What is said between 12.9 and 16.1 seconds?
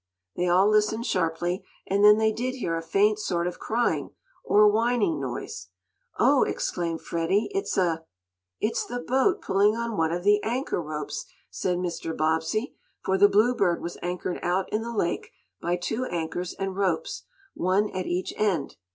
for the Bluebird was anchored out in the lake by two